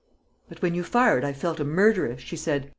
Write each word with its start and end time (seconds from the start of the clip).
"But 0.49 0.63
when 0.63 0.73
you 0.73 0.83
fired 0.83 1.23
I 1.23 1.31
felt 1.31 1.59
a 1.59 1.63
murderess," 1.63 2.21
she 2.21 2.35
said. 2.35 2.69